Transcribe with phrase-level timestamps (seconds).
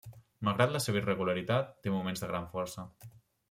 [0.47, 2.91] Malgrat la seva irregularitat, té moments de gran força.